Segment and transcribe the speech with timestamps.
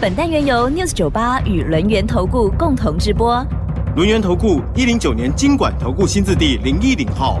[0.00, 3.44] 本单元由 News 九八与轮源投顾共同直播。
[3.96, 7.40] 轮源投顾一零九年经管投顾新字第零一零号。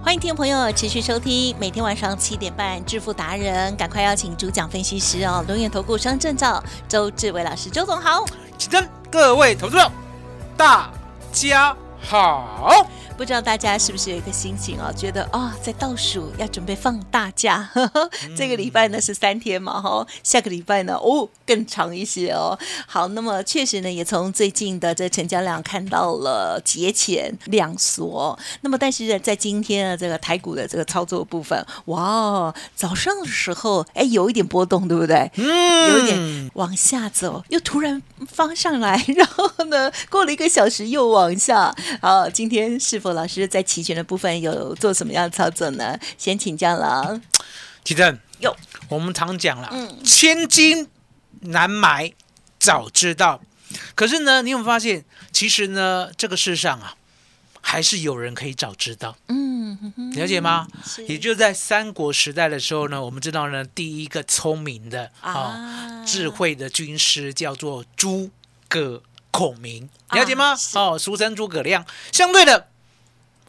[0.00, 8.24] 欢迎听众朋友持续收听，每天晚上七点半致富达人，赶快邀请主讲分析师哦，轮源投顾商证照周志伟老师，周总好。
[8.56, 9.90] 请真各位投资者，
[10.54, 10.90] 大
[11.32, 12.86] 家好。
[13.18, 22.56] 不知道大家是不是有一个心情哦，觉得啊、在倒数要准备放大假，呵 呵这个礼拜呢是三天嘛，哈，下个礼拜呢哦更长一些哦。
[22.86, 35.28] 好，那么确实呢，也从最近的这成交量看到了节前量缩，那么但是呢，在今天的这个台股的这个操作部分，哇，早上的时候哎有一点波动，对不对？
[35.34, 41.74] 嗯有一点往下走，又突然翻上来， 然后呢，过了一个小时又往下。
[42.00, 45.98] 好，今天是否老师在期权的部分有做什么样的操作呢？
[46.16, 47.20] 先请教了。
[47.84, 48.54] 奇正有，
[48.88, 50.88] 我们常讲了，嗯千金
[51.40, 52.12] 难买
[52.58, 53.40] 早知道。
[53.94, 56.94] 可是呢，你有没有发现，其实呢，这个世上啊，
[57.60, 60.66] 还是有人可以早知道，嗯，了解吗？
[61.06, 68.30] 也就在三国时代的时候呢，我们知道呢，第一个聪明的啊、啊智慧的军师叫做诸
[68.68, 70.52] 葛孔明，了解吗？
[70.52, 71.84] 啊哦，俗称诸葛亮。
[72.10, 72.68] 相对的，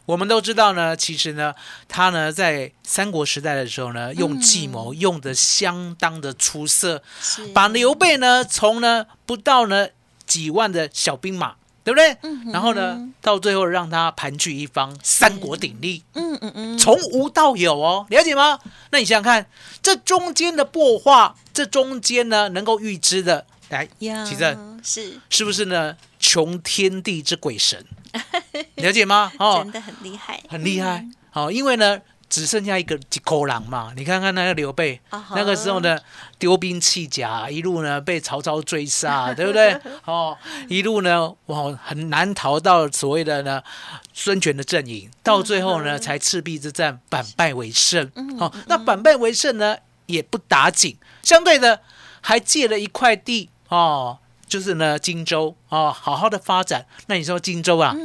[0.09, 1.53] 我们都知道呢，其实呢，
[1.87, 9.89] 他呢在三国时代的时候呢，用计谋用的相当的出色，是把刘备呢从呢不到呢
[10.25, 11.55] 几万的小兵马。
[11.81, 12.17] 对不对？
[12.21, 16.03] 嗯然后呢，到最后让他盘踞一方，三国鼎立。
[16.13, 18.59] 嗯嗯嗯，从无到有哦，了解吗？
[18.91, 19.47] 那你想想看，
[19.81, 25.95] 这中间的破化，这中间呢能够预知的，来，呀其正是是不是呢？
[26.19, 27.83] 穷天地之鬼神，
[28.75, 29.31] 了解吗？
[29.39, 31.05] 哦真，的很厉害，很厉害。
[31.31, 33.93] 好、因为呢，只剩下一个几口狼嘛。
[33.95, 34.99] 你看看那个刘备，
[35.35, 35.97] 那个时候呢，
[36.37, 39.79] 丢兵弃甲，一路呢被曹操追杀，对不对？
[40.05, 40.37] 哦，
[40.67, 43.61] 一路呢，哇，很难逃到所谓的呢
[44.13, 48.11] 孙权的阵营，到最后呢，才赤壁之战反败为胜。
[48.39, 49.77] 好、那反败为胜呢，
[50.07, 51.81] 也不打紧，相对的
[52.21, 54.17] 还借了一块地哦。
[54.49, 56.83] 就是呢，荆州哦，好好的发展。
[57.05, 57.95] 那你说荆州啊，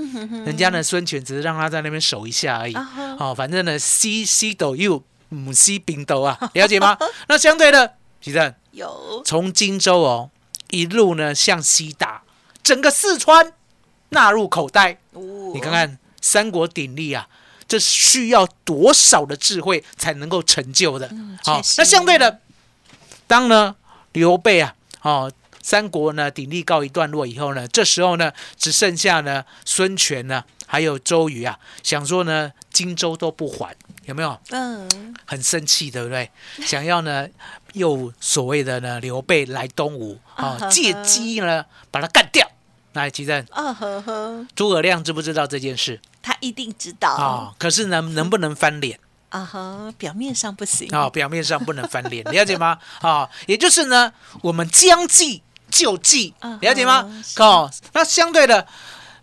[0.45, 2.75] 人家呢孙权只是让他在那边守一下而已。
[2.75, 6.97] 啊哦，反正呢西西斗又母西兵斗啊，了解吗？
[7.29, 10.31] 那相对的，其正有从荆州哦
[10.71, 12.23] 一路呢向西打，
[12.63, 13.55] 整个四川
[14.11, 14.99] 纳入口袋。
[15.13, 17.27] 哦你看看三国鼎立啊，
[17.67, 21.11] 这需要多少的智慧才能够成就的？
[21.43, 22.41] 好、那相对的，
[23.27, 23.77] 当呢
[24.13, 25.33] 刘备啊，哦。
[25.65, 33.75] 三国呢鼎立告一段落以后呢，这时候呢只剩下呢孙权呢还有周瑜啊，想说呢荆州都不还，
[34.05, 34.39] 有没有？
[34.51, 36.31] 嗯很生气，对不对？
[36.67, 37.27] 想要呢，
[37.73, 42.47] 又所谓的呢，刘备来东吴啊、借机呢把他干掉。
[42.93, 52.79] 来，吉正，啊呵呵，诸葛亮知不知道这件事他一定知道啊、可是呢， 能不能翻脸啊哈，表面上不行啊、表面上不能翻脸，了解吗？
[53.01, 55.43] 啊、也就是呢，我们将计
[55.75, 58.65] 就计嗯，了解吗哦，那相对的，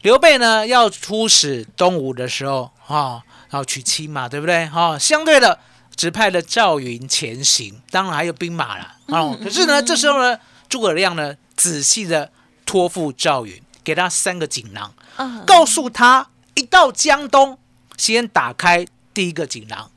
[0.01, 4.65] 刘备呢要出使东吴的时候啊，然后娶妻嘛，对不对？
[4.67, 5.59] 哈、相对的，
[5.95, 8.95] 指派了赵云前行，当然还有兵马了。
[9.07, 12.29] 哦，可是呢，这时候呢，诸葛亮呢仔细的
[12.65, 17.57] 托付赵云，给他三个锦囊，嗯告诉他一到江东，
[17.95, 19.89] 先打开第一个锦囊，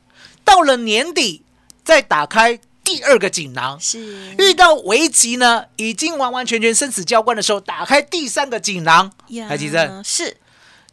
[0.45, 1.43] 到了年底
[1.83, 2.61] 再打开
[2.97, 3.79] 第二个锦囊。
[3.81, 4.35] 是。
[4.39, 9.13] 遇到危急呢，已经完完全全生死交关的时候，打开第三个锦囊。
[9.29, 10.37] 呀台积电是。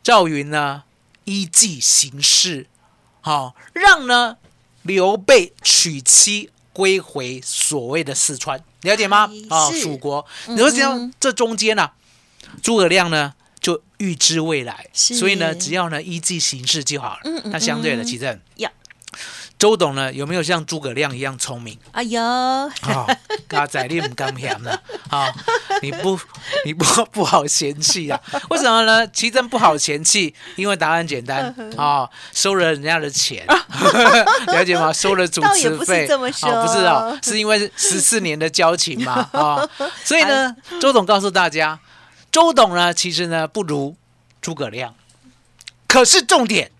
[0.03, 0.83] 赵云呢
[1.25, 2.67] 依计行事，
[3.21, 4.37] 好、让呢
[4.81, 9.29] 刘备娶妻归回所谓的四川，了解吗？
[9.31, 9.55] 哎？
[9.55, 9.81] 啊、是。
[9.81, 10.25] 蜀国。
[10.47, 11.91] 你说这样嗯，这中间呢、
[12.63, 17.19] 诸葛亮呢就预知未来，所以呢，只要呢依计行事就好了。
[17.25, 18.05] 嗯嗯那相对的，嗯。
[18.05, 18.39] 其正。
[18.55, 18.71] 呀
[19.61, 21.77] 周董呢有没有像诸葛亮一样聪明？
[21.91, 23.05] 哎呦，啊，
[23.47, 25.31] 嘎仔你唔敢嫌了啊！
[25.83, 26.19] 你不
[26.65, 28.19] 你不不好嫌弃啊？
[28.49, 29.07] 为什么呢？
[29.09, 33.45] 奇珍不好嫌弃，因为答案简单啊，收了人家的钱，
[34.51, 34.91] 了解吗？
[34.91, 39.69] 收了主持费，啊不是哦，是因为十四年的交情嘛啊，
[40.03, 41.79] 所以呢，周董告诉大家，
[42.31, 43.95] 周董呢其实呢不如
[44.41, 44.95] 诸葛亮，
[45.87, 46.71] 可是重点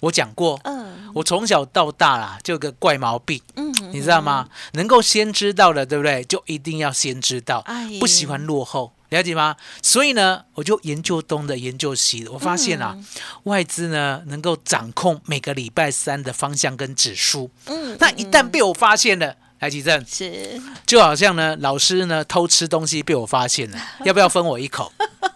[0.00, 3.40] 我讲过，嗯我从小到大啦就有个怪毛病。
[3.54, 4.48] 嗯，你知道吗？
[4.72, 6.24] 能够先知道的，对不对？
[6.24, 9.54] 就一定要先知道哎，不喜欢落后，了解吗？
[9.80, 13.04] 所以呢，我就研究东的，研究西的，我发现啊，嗯
[13.44, 17.50] 外资呢能够掌控每个礼拜三的方向跟指数。
[17.66, 24.92] 嗯那一旦被我发现了，来吉正，是就好像呢老师呢偷吃东西被我发现了， 要不要分我一口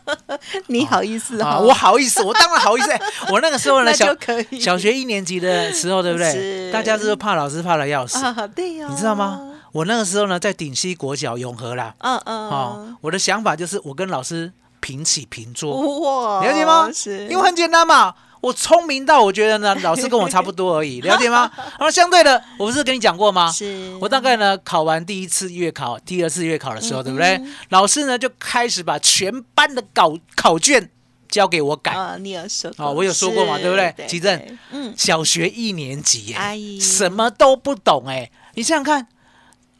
[0.68, 1.56] 你好意思啊？
[1.56, 2.90] 哦，我好意思，我当然好意思。
[2.90, 3.00] 哎
[3.32, 4.14] 我那个时候呢，小
[4.60, 6.30] 小学一年级的时候，对不对？
[6.30, 8.18] 是大家是怕老师怕的要死？
[8.22, 9.40] 啊，对呀，你知道吗？？
[9.72, 16.90] 我那个时候呢，在顶溪国小永和啦，嗯嗯，哦，我的想法就是我跟老师平起平坐，哇，了解吗？
[16.92, 21.50] 是，因为很简单嘛，我聪明到我觉得呢，老师跟我差不多而已， 了解吗？
[21.56, 23.50] 然后相对的，我不是跟你讲过吗？
[23.52, 27.40] 是我大概呢考完第一次月考、第二次月考的时候，对不对？
[27.70, 30.90] 老师呢就开始把全班的考考卷
[31.28, 31.92] 交给我改。
[31.92, 33.92] 啊，你有说过哦，我有说过嘛，对不对？
[33.96, 39.06] 对奇正，嗯，小学一年级哎耶，什么都不懂哎，你想想看，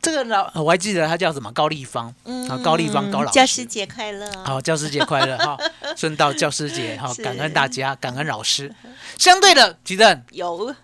[0.08, 2.06] 这个老我还记得他叫什么高丽芳，
[2.48, 3.64] 啊，高丽芳高老师教师。
[3.66, 5.58] 节快乐，好，教师节快乐哈！
[5.96, 8.74] 顺道教师节哈，感恩大家，感恩老师。
[9.18, 10.74] 相对的，吉正有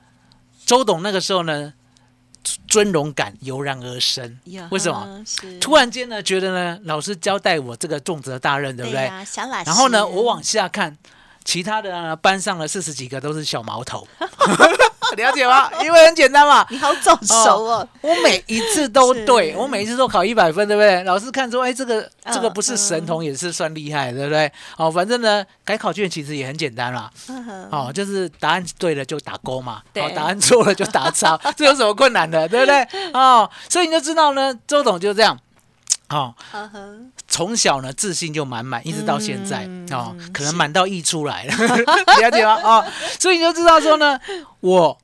[0.67, 1.73] 周董那个时候呢，
[2.69, 4.63] 尊荣感油然而生有。
[4.71, 5.25] 为什么？？
[5.59, 9.05] 突然间呢，觉得呢，老师交代我这个重责大任，对不对？
[9.05, 10.97] 呀小老师，然后呢，我往下看，
[11.45, 14.07] 其他的呢班上的四十几个都是小毛头，
[15.17, 15.71] 了解吗？
[15.83, 21.03] 因为很简单嘛，你好早熟哦，我每一次都对，我每一次都考一百分，对不对？
[21.05, 24.51] 老师看说，哎，这个嗯这个不是神童，也是算厉害，对不对？
[24.77, 27.11] 哦，反正呢，改考卷其实也很简单啦。
[27.29, 32.87] 嗯哦，就是答案对了就打勾嘛，哦，答案错了就打叉， 这有什么困难的，对不对？
[33.13, 35.39] 哦，所以你就知道呢，周董就这样，
[36.11, 36.35] 哦，
[37.27, 41.55] 从小呢自信就满满，一直到现在、嗯哦，可能是满到溢出来了，
[42.21, 42.55] 了解吗？
[42.63, 42.85] 哦，
[43.19, 44.21] 所以你就知道说呢，
[44.61, 44.99] 我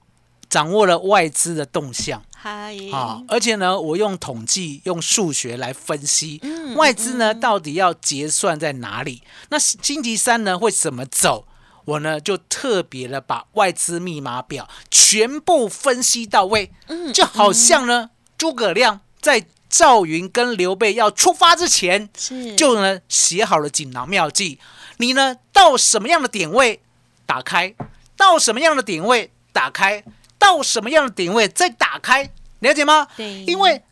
[0.48, 2.22] 掌握了外资的动向。
[2.36, 9.22] 嗨，啊、而且呢，我用统计、用数学来分析、嗯外资呢到底要结算在哪里。
[9.50, 11.46] 那星期三呢会怎么走？
[11.84, 24.58] 我呢就特别的把外资密码表全部分析到位，嗯就好像呢诸葛亮在赵云跟刘备要出发之前，是就呢写好了锦囊妙计。
[24.98, 26.82] 你呢到什么样的点位
[27.24, 27.74] 打开，
[28.16, 30.04] 到什么样的点位打开，
[30.38, 33.06] 到什么样的点位再打开，了解吗？
[33.16, 33.82] 对因为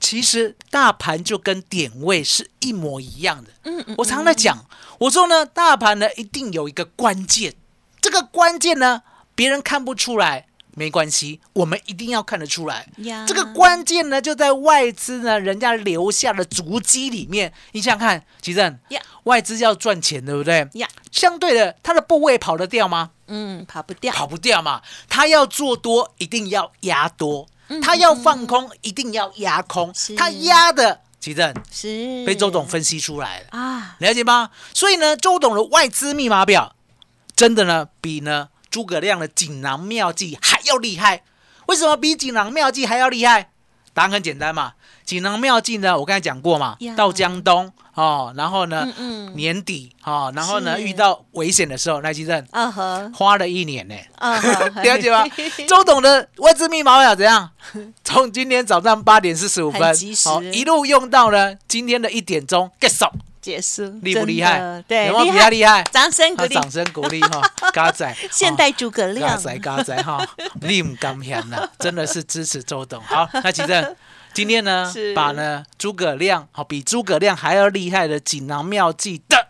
[0.00, 3.50] 其实大盘就跟点位是一模一样的。
[3.64, 4.66] 嗯嗯我常在讲，
[4.98, 7.54] 我说呢，大盘呢一定有一个关键，
[8.00, 9.02] 这个关键呢
[9.34, 10.46] 别人看不出来。
[10.80, 12.88] 没关系，我们一定要看得出来。
[13.04, 17.52] 呀这个关键呢，就在外资呢人家留下的足迹里面。
[17.72, 20.66] 你想想看，吉正呀，外资要赚钱，对不对？
[20.72, 23.10] 呀，相对的，它的部位跑得掉吗？
[23.26, 24.80] 嗯跑不掉，跑不掉嘛。
[25.06, 27.46] 他要做多，一定要压多；
[27.82, 30.16] 它要放空，一定要压空是。
[30.16, 33.46] 它压的，奇正是被周董分析出来了。
[33.50, 34.48] 啊，了解吗？
[34.72, 36.74] 所以呢，周董的外资密码表
[37.36, 41.22] 真的呢，比呢诸葛亮的锦囊妙计还要厉害。
[41.66, 43.50] 为什么比锦囊妙计还要厉害？
[43.92, 44.74] 答案很简单嘛，
[45.04, 53.94] 锦囊妙计呢，我刚才讲过嘛呀，到江东哦，然后呢、嗯嗯年底哦，然后呢遇到危险的时候，赖基正啊呵，花了一年呢。
[54.82, 55.24] 了解吗？
[55.68, 57.50] 周董的外资密码要怎样？
[58.04, 59.82] 从今天早上八点四十五分
[60.24, 63.06] 好哦，一路用到呢今天的一点钟结束。
[63.40, 64.82] 结束，厉不厉害？
[64.86, 65.82] 对，有没有比他厉害？
[65.92, 67.40] 掌声鼓励，啊掌声鼓励哈，
[67.72, 70.26] 嘎仔，现代诸葛嘎亮，仔嘎仔哈，
[70.62, 73.00] 你唔甘嫌呐，真的是支持周董。
[73.02, 73.96] 好， 那其正
[74.34, 79.48] 今天呢，把呢诸葛亮好比诸葛亮还要厉害的锦囊妙计的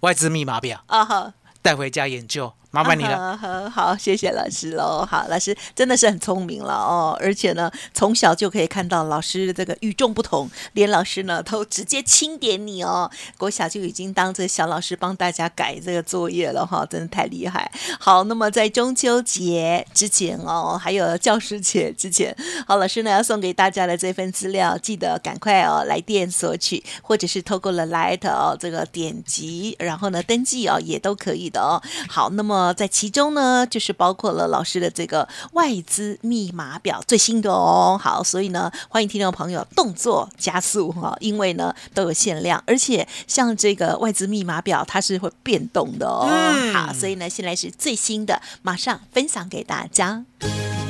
[0.00, 1.34] 外资密码表啊哈。
[1.60, 3.16] 带回家研究，麻烦你了。
[3.16, 5.06] 啊呵好，谢谢老师喽。
[5.08, 13.08] 好，老师真的是很聪明了哦，而且呢，从小就可以看到老师这个与众不同，连老师呢都直接钦点你哦。
[13.38, 17.70] 国小就已经当这个小老师帮大家改这个作业了哈，真的太厉害。
[18.00, 31.80] 好，那么在中秋节之前哦，还有教师节之前，好，老师呢要送给大家的这份资料，记得赶快哦来电索取，或者是透过了 Light 哦这个点击，然后呢登记哦也都可以的哦。
[32.08, 38.00] 好，那么么在其中呢，就是包括了老师的这个外资密码表最新的哦。
[38.00, 46.26] 好，所以呢，欢迎听众朋友动作加速哈，因为呢都有限量，而且像这个外资密码表它是会变动的哦。
[46.28, 50.24] 嗯好，所以呢现在是最新的，马上分享给大家。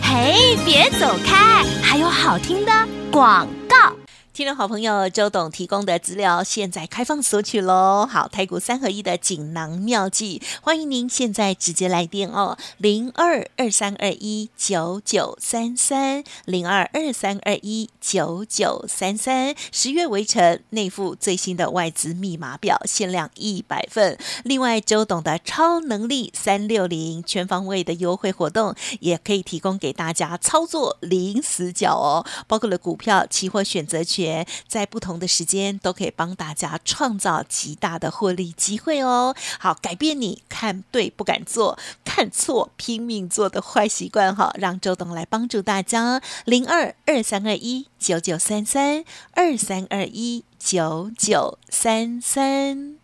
[0.03, 2.73] 嘿，别走开，还有好听的
[3.11, 4.04] 广告。
[4.35, 8.05] 听众好朋友周董提供的资料，现在开放索取喽！
[8.05, 19.55] 好，台股三合一的锦囊妙计，欢迎您现在直接来电哦，零二二三二一九九三三，零二二三二一九九三三。
[19.71, 24.19] 十月围城内附最新的外资密码表，限量一百份。
[24.43, 34.24] 另外，周董的超能力三六零全方位的优惠活动，也可以提供给大家操作零死角哦，包括了股票、期货、选择权，
[34.67, 39.35] 在不同的时间都可以帮大家创造极大的获利机会哦。
[39.59, 46.23] 好，改变你看对不敢做、看错拼命做的坏习惯哈，让周董来帮助大家。
[46.45, 52.97] 零二二三二一九九三三二三二一九九三三。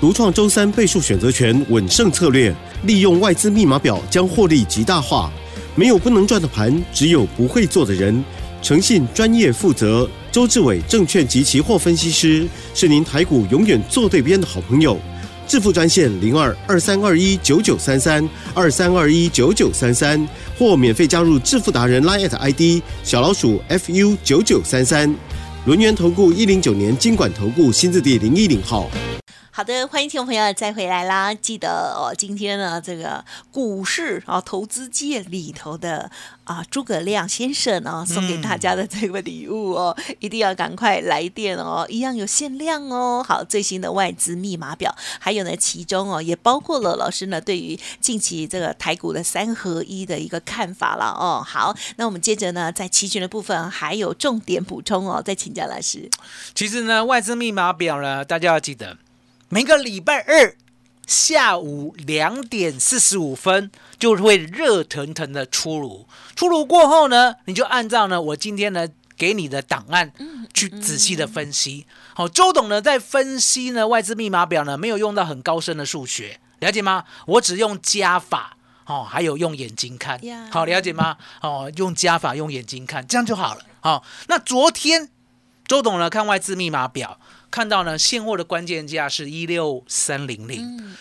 [0.00, 5.28] 独创周三倍数选择权稳胜策略，利用外资密码表将获利极大化。
[5.74, 8.24] 没有不能赚的盘，只有不会做的人。
[8.60, 14.98] 诚信、专业、负责，周志伟证券及期货分析师是您台股永远做对边的好朋友。
[15.46, 25.14] 致富专线零二二三二一九九三三二三二一九九三三，或免费加入致富达人 Line ID 小老鼠 fu 九九三三。
[25.64, 28.90] 轮源投顾一零九年经管投顾新字第零一零号。
[29.58, 31.34] 好的，欢迎听众朋友再回来啦！
[31.34, 36.08] 记得哦，今天呢，这个股市啊，投资界里头的
[36.44, 43.20] 啊，诸葛亮先生呢，送给大家的这个礼物哦， 一定要赶快来电哦，一样有限量哦。
[43.26, 51.42] 好，最新的外资密码表，还有呢，其中哦，也包括了老师呢对于近期这个台股的三合一的一个看法了哦。
[51.44, 56.08] 好，那我们接着呢，在期权的部分还有重点补充哦，再请教老师。
[56.54, 58.96] 其实呢，外资密码表呢，大家要记得，
[59.48, 60.54] 每个礼拜二
[61.06, 66.06] 下午两点四十五分就会热腾腾的出炉。
[66.36, 68.86] 出炉过后呢，你就按照呢我今天呢
[69.16, 70.12] 给你的档案
[70.52, 71.86] 去仔细的分析。
[72.14, 77.04] 好，周董呢在分析呢外资密码表呢，没有用到很高深的数学，了解吗？
[77.26, 78.54] 我只用加法。
[78.84, 81.18] 哦，还有用眼睛看呀，好了解吗？
[81.42, 83.60] 哦，用加法，用眼睛看，这样就好了。
[83.80, 85.10] 好，那昨天
[85.66, 90.94] 周董呢看外资密码表，看到呢现货的关键价是一六三零零。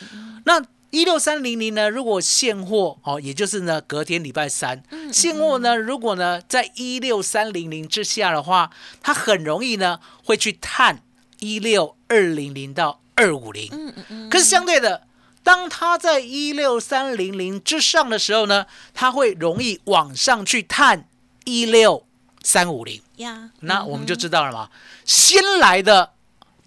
[0.45, 8.71] 那一六三零零呢，如果现货哦，也就是呢隔天礼拜三，现货呢如果呢在一六三零零之下的话，
[9.03, 11.03] 它很容易呢会去探
[11.39, 13.67] 一六二零零到二五零。
[13.71, 15.05] 嗯嗯嗯，可是相对的，
[15.43, 21.05] 当它在一六三零零之上的时候呢，它会容易往上去探
[21.43, 22.05] 一六
[22.41, 23.01] 三五零。
[23.17, 24.69] 呀，那我们就知道了嘛，
[25.03, 26.13] 先来的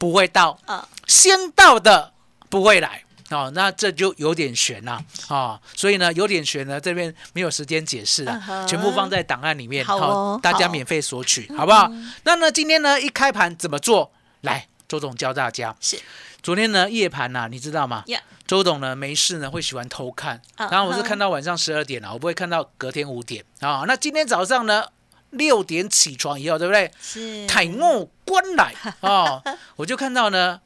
[0.01, 2.15] 不会到，啊，先到的
[2.49, 3.05] 不会来。
[3.29, 11.89] 哦，那这就有点悬啦、啊，所以呢有点悬呢，这边没有时间解释了全部放在档案里面，好哦大家免费索取，好不好？
[12.25, 14.11] 那呢今天呢一开盘怎么做？
[14.41, 15.77] 来，周总教大家。
[15.79, 16.01] 是
[16.43, 18.03] 昨天呢夜盘呐、你知道吗？
[18.07, 23.85] 呀，周董呢没事呢会喜欢偷看，嗯然后我是嗯看到晚上十二点啊，我不会看到隔天五点啊。
[23.87, 24.83] 那今天早上呢
[25.31, 26.91] 六点起床以后，对不对？
[27.01, 29.43] 是太我关来 哦，
[29.77, 30.61] 我就看到呢，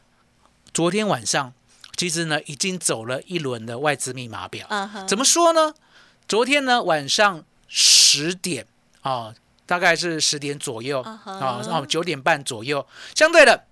[0.73, 1.53] 昨天晚上
[1.97, 4.67] 其实呢已经走了一轮的外资密码表。
[5.07, 5.75] 怎么说呢？
[6.27, 8.67] 昨天呢晚上十点
[9.03, 9.35] 啊、
[9.67, 12.87] 大概是十点左右啊，哦九点半左右。
[13.15, 13.65] 相对的，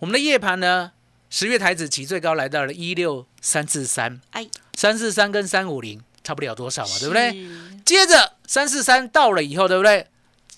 [0.00, 0.90] 我们的夜盘呢，
[1.30, 7.48] 十月台子期最高来到了一六三四三，哎，三四三跟三五零差不了多少嘛，对不对？
[7.84, 10.08] 接着三四三到了以后，对不对？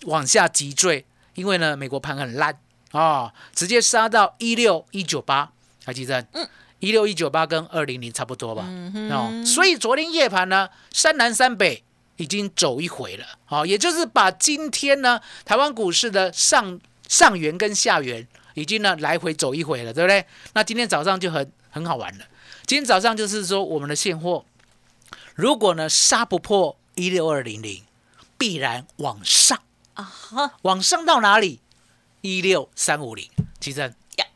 [0.05, 2.59] 往下急坠，因为呢，美国盘很烂
[2.93, 5.53] 啊、直接杀到一六一九八，
[5.85, 6.27] 还记得？
[6.33, 8.67] 嗯，一六一九八跟二零零差不多吧？
[9.11, 11.85] 哦，所以昨天夜盘呢，山南山北
[12.17, 20.25] 已经走一回了，好、也就是把今天呢台湾股市的上上缘跟下缘已经呢来回走一回了，对不对？
[20.55, 22.25] 那今天早上就很很好玩了，
[22.67, 24.45] 今天早上就是说我们的现货
[25.35, 27.85] 如果呢杀不破一六二零零，
[28.39, 29.61] 必然往上
[29.99, 31.61] 啊哈，往上到哪里？
[32.21, 33.29] 一六三五零，
[33.59, 34.27] 奇正呀。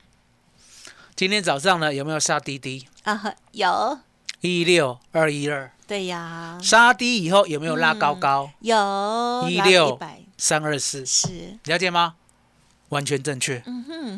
[1.14, 2.88] 今天早上呢有没有杀滴滴？
[3.04, 4.00] 啊哈，有，
[4.40, 8.50] 一六二一二，对呀，杀低以后有没有拉高高？
[8.58, 12.16] 有一六百三二四，是了解吗？
[12.88, 13.62] 完全正确。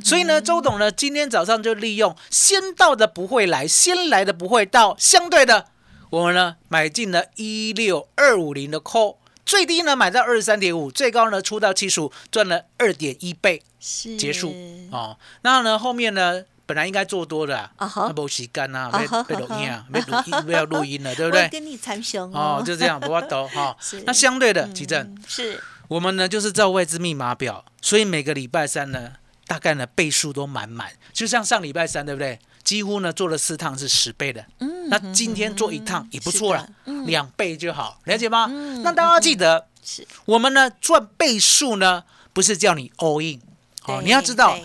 [0.02, 5.66] 所以呢，周董呢今天早上就利用先到的不会来，先来的不会到，相对的，
[6.08, 14.54] 我们呢买进了一六二五零的 call，最低呢买到二十三点五，最高呢出到七十五，赚了二点一倍，是结束
[14.90, 15.16] 哦。
[15.42, 21.48] 那呢后面呢本来应该做多的啊，啊哈那没时间啊，啊哈被被录音啊，被录音，不要录音了， 对不对？
[21.48, 23.76] 跟你参详哦，就这样，不要抖哈。
[24.06, 29.12] 那相对的，奇正，嗯是我们呢就是照外资密码表，所以每个礼拜三呢，
[29.46, 32.38] 大概呢倍数都满满，就像上礼拜三对不对？
[32.62, 36.68] 几乎呢做了四趟是十倍的，嗯那今天做一趟也不错了
[37.06, 38.46] 两倍就好，了解吗？
[38.82, 43.40] 那大家记得，是我们呢赚倍数呢，不是叫你 all in，
[43.86, 44.58] 哦，你要知道，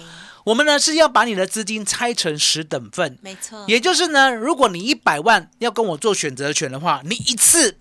[0.44, 7.78] 我们呢是要把你的资金拆成十等份，没错，也就是呢，如果你一百万要跟我做选择权的话，你一次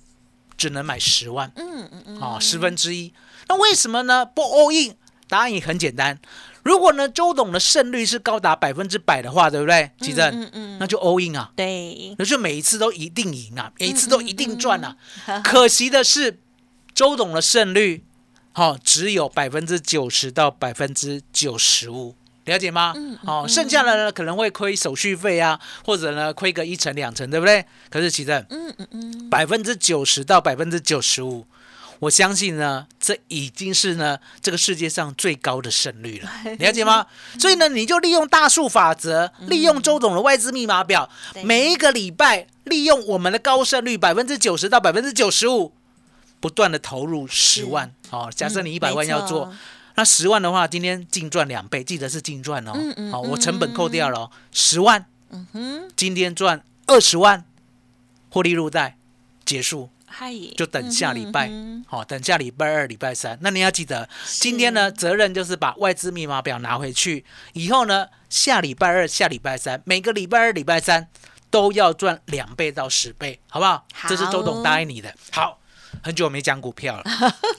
[0.57, 3.13] 只能买十万，嗯嗯嗯，啊、十分之一。
[3.49, 4.27] 那为什么呢？
[4.27, 4.97] 不 all in？
[5.29, 6.19] 答案也很简单。
[6.63, 9.91] 如果呢，周董的胜率是高达百分之百的话，对不对？
[10.01, 14.97] 奇正，嗯嗯，那就 all in 啊，对，那就每一次都一定赢啊，每一次都一定赚啊。
[15.27, 16.41] 嗯可惜的是，
[16.95, 18.05] 周董的胜率，
[18.53, 22.15] 好、只有百分之九十到百分之九十五。
[22.45, 22.95] 了解吗？
[22.97, 27.63] 嗯哦，剩下的呢可能会亏手续费啊，或者呢亏个一成两成，对不对？
[27.91, 31.45] 可是奇正，嗯嗯嗯，百分之九十到百分之九十五，
[32.01, 37.07] 我相信呢，这已经是呢这个世界上最高的胜率了， 了解吗？
[37.39, 41.43] 所以呢，你就利用大数法则，利用周总的外资密码表，对。
[41.43, 45.73] 每一个礼拜利用我们的高胜率百分之九十到百分之九十五，
[46.39, 47.93] 不断的投入十万。
[48.11, 49.53] 哦，假设你一百万要做，
[49.97, 52.73] 那十万的话，今天净赚两倍，记得是净赚哦。
[52.75, 57.45] 嗯嗯好，我成本扣掉了哦，十万，嗯哼，今天赚二十万，
[58.31, 58.97] 获利入袋，
[59.45, 59.91] 结束。
[60.09, 63.39] 嗨，就等下礼拜，嗯好、等下礼拜二、礼拜三。
[63.43, 71.09] 那你要记得，今天呢，责任就是把外资密码表拿回去，以后呢，下礼拜二、下礼拜三，每个礼拜二、礼拜三
[71.51, 73.85] 都要赚两倍到十倍，好不好？
[73.95, 75.15] 好这是周董答应你的。
[75.31, 75.61] 好，
[76.03, 77.03] 很久没讲股票了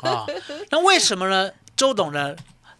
[0.01, 0.25] 啊、
[0.72, 1.51] 那为什么呢？
[1.75, 2.36] 周董呢？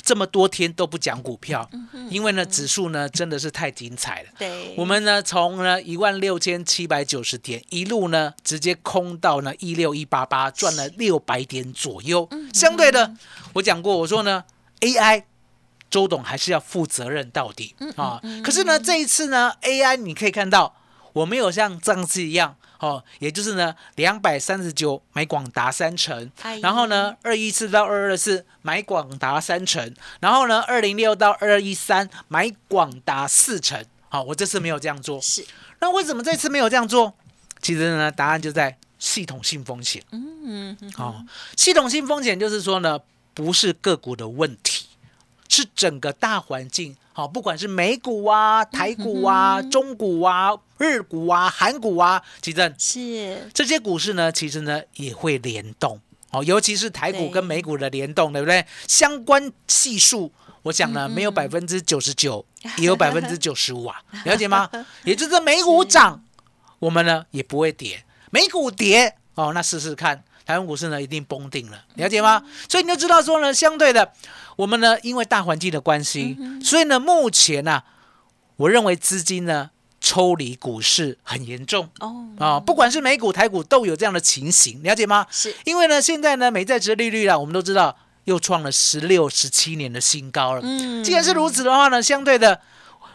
[0.10, 1.70] 这么多天都不讲股票，
[2.10, 4.30] 因为呢，指数呢真的是太精彩了。
[4.40, 12.28] 对，我们呢从呢一万六千七百九十点一路呢直接空到呢一六一八八，赚了六百点左右。
[12.52, 13.14] 相对的，
[13.54, 14.44] 我讲过，我说呢
[14.80, 15.26] AI。
[15.92, 18.22] 周董还是要负责任到底啊！
[18.44, 20.76] 可是呢，这一次呢，AI 你可以看到，
[21.20, 33.84] 我没有像上次一样哦，也就是呢，两百三十九买广达三成哎，然后呢，二一四到二二四买广达三成，然后呢，二零六到二一三买广达四成。
[34.08, 35.20] 好，我这次没有这样做。
[35.20, 35.46] 是，
[35.82, 37.14] 那为什么这次没有这样做？
[37.62, 40.02] 其实呢，答案就在系统性风险。
[40.12, 41.26] 嗯嗯哦，
[41.58, 42.98] 系统性风险就是说呢，
[43.34, 44.88] 不是个股的问题，
[45.50, 46.96] 是整个大环境。
[47.12, 56.00] 好、不管是美股啊、台股啊、中股啊、日股啊、韩股啊，其实是，这些股市呢，其实呢也会联动。
[56.32, 58.64] 哦，尤其是台股跟美股的联动，对不对？
[58.88, 62.46] 相关系数，我想呢，没有百分之九十九，
[62.78, 64.70] 也有百分之九十五啊， 了解吗？
[65.04, 66.24] 也就是美股涨，
[66.78, 72.44] 我们呢也不会跌；美股跌，哦，那试试看，台湾股市呢一定崩定了，了解吗？
[72.70, 74.14] 所以你就知道说呢，相对的，
[74.56, 77.82] 我们呢因为大环境的关系，所以呢目前呢、
[78.58, 79.72] 我认为资金呢
[80.10, 81.88] 抽离股市很严重。
[82.00, 85.28] 哦，啊、不管是美股、台股都有这样的情形，了解吗？
[85.30, 90.62] 是，因为呢，现在呢，美债值利率啊，我们都知道又创了十六、十七年的新高了。
[90.64, 92.60] 嗯既然是如此的话呢，相对的，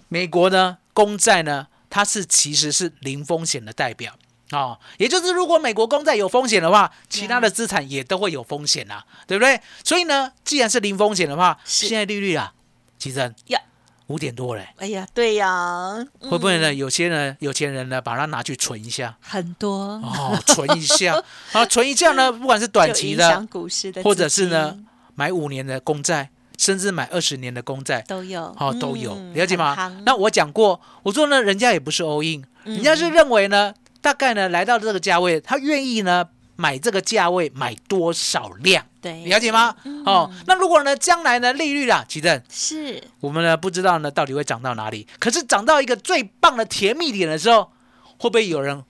[0.06, 4.14] 美国呢，公债呢，它是其实是零风险的代表
[4.50, 9.60] 啊、也就是如果美国公债有风险的话，其他的资产也都会有风险啊，对不对？
[9.82, 12.52] 所以呢，既然是零风险的话，现在利率啊，
[12.96, 13.60] 其实呀，
[14.08, 16.74] 五点多嘞，哎呀，对呀，会不会呢？
[16.74, 19.16] 有些人有钱人呢，把它拿去存一下。
[19.20, 20.00] 很多。
[20.02, 21.22] 哦，存一下。
[21.52, 24.76] 啊，存一下呢， 不管是短期的，股市的，或者是呢，
[25.14, 29.74] 买五年的公债，甚至买二十年的公债，都有，哦，都有，嗯了解吗？
[30.04, 39.74] 那我讲过，我说呢，人家也不是 all in，人家是认为呢，大概呢来到这个价位，他愿意呢买这个价位买多少量，对，了解吗？
[40.06, 42.40] 哦，那如果呢将来呢利率啦，奇正。
[42.50, 43.02] 是。
[43.20, 47.72] 我们呢不知道呢到底会涨到哪里，可是涨到一个最棒的甜蜜点的时候，
[48.18, 48.82] 会不会有人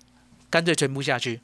[0.50, 1.40] 干脆全部下去？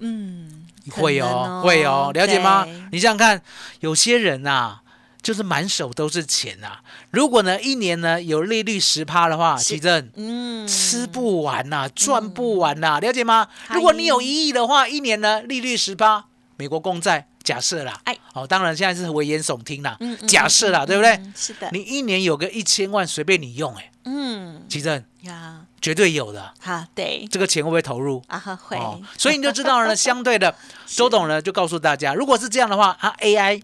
[0.00, 2.64] 嗯，会哦哦，会哦，了解吗？
[2.92, 3.42] 你想想看，
[3.80, 4.80] 有些人呐、
[5.28, 9.64] 就是满手都是钱啊、如果呢一年呢有利率十趴的话，是。
[9.64, 13.46] 其正嗯，吃不完呐、赚不完呐、了解吗？
[13.68, 16.24] 如果你有一亿的话，一年呢利率十趴，
[16.56, 18.16] 美国公债假设啦，哎。
[18.32, 21.10] 哦，当然现在是危言耸听啦，嗯嗯假设啦，对不对？
[21.16, 24.62] 嗯是的，你一年有个一千万随便你用、哎，嗯。
[24.66, 27.28] 奇正呀，绝对有的，好对。
[27.30, 28.22] 这个钱会不会投入？
[28.28, 29.94] 啊会，哦，所以你就知道了呢。
[29.94, 30.54] 相对的，
[30.86, 33.60] 周董呢就告诉大家，如果是这样的话，啊 AI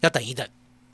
[0.00, 0.46] 要等一等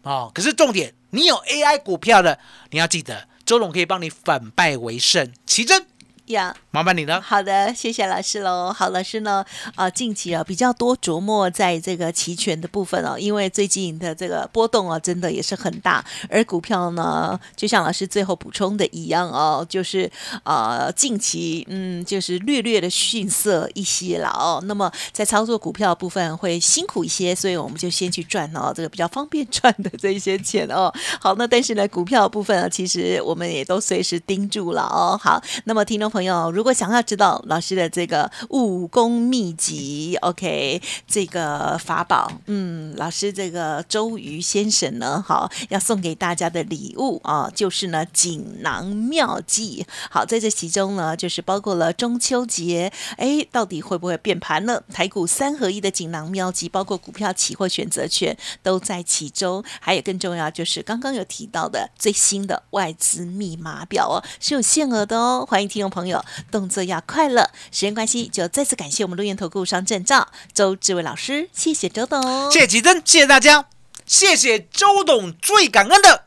[0.06, 0.30] 哦。
[0.34, 2.38] 可是重点，你有 AI 股票的，
[2.70, 5.32] 你要记得，周龙可以帮你反败为胜。
[5.44, 5.86] 奇珍，
[6.26, 6.54] 呀。
[6.70, 7.20] 麻烦你了。
[7.20, 8.72] 好的，谢谢老师喽。
[8.72, 16.04] 好，老师呢，啊，近期啊比较多琢磨在这个期权的部分哦，因为最近的这个波动啊，真的也是很大。
[16.28, 20.10] 而股票呢，就像老师最后补充的一样哦，就是
[20.44, 24.60] 呃近期嗯就是略略的逊色一些了哦。
[24.64, 30.92] 那么在操作股票部分会辛苦一些，所以我们就先去赚哦，这个比较方便赚的这一些钱哦。
[31.18, 35.18] 好，那但是呢，股票部分啊，其实我们也都随时盯住了哦。
[35.18, 49.84] 好，那么听众朋友，如果想要知道老师的这个武功秘籍，OK，这个法宝，嗯，老师这个周瑜先生呢，好，要送给大家的礼物啊，就是呢锦囊妙计。
[50.10, 54.80] 好，在这其中呢，就是包括了中秋节，哎，到底会不会变盘呢？
[54.90, 59.62] 台股三合一的锦囊妙计，包括股票、期货、选择权都在其中。
[59.80, 65.44] 还有更重要就是刚刚有提到的最新的外资密码表哦，是有限额的哦。
[65.46, 66.05] 欢迎听众朋友
[66.50, 67.50] 动作要快乐。
[67.70, 73.66] 时间关系，就再次感谢我们录音投顾商证照周志伟老师，谢谢周董，谢谢吉珍，谢谢大家，
[74.04, 76.24] 谢谢周董，最感恩的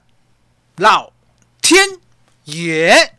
[0.76, 1.12] 老
[1.62, 2.00] 天
[2.46, 3.13] 爷。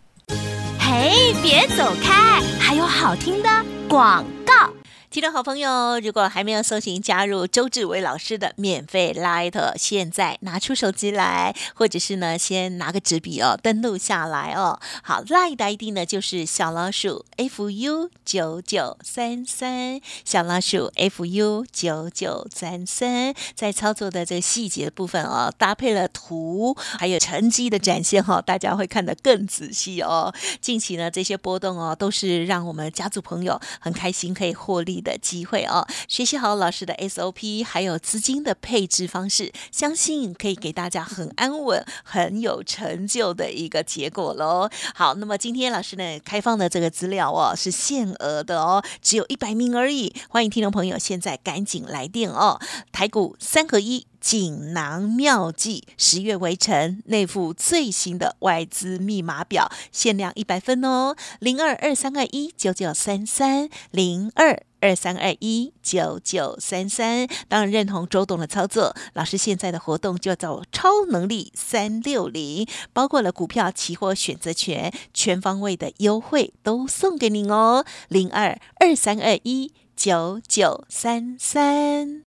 [0.79, 3.49] 嘿，别走开，还有好听的
[3.88, 4.73] 广告。
[5.11, 14.79] 听众好朋友，如果还没有搜寻加入周志伟老师的免费 Light，现在拿出手机来，或者是呢，先拿个纸笔哦，登录下来哦。
[15.03, 30.33] 好，Light 的 ID 呢就是小老鼠 fu 九九三三，小老鼠 fu 九九三三，在操作的这个细节部分哦，搭配了图，还有成绩的展现哈、哦，大家会看得更仔细哦。
[30.61, 35.87] 近期呢，这些波动哦，都是让我们家族朋友很开心可以获利的机会哦。
[36.09, 44.69] 学习好老师的 SOP，还有资金的配置方式，相信可以给大家很安稳、很有成就的一个结果喽。
[44.95, 50.15] 好，那么今天老师呢开放的这个资料哦是限额的哦，只有一百名而已。
[50.29, 52.61] 欢迎听众朋友现在赶紧来电哦。
[52.93, 54.10] 台股三合一。
[54.20, 64.62] 锦囊妙计，十月围城内附最新的外资密码表，限量一百分哦，零二二三二一九九三三零二。
[64.83, 68.96] 二三二一九九三三，当然认同周董的操作。
[69.12, 77.85] 老师现在的活动就走超能力三六零，包括了股票、期货、选择权，全方位的优惠都送给您哦。
[78.09, 82.30] 零二二三二一九九三三。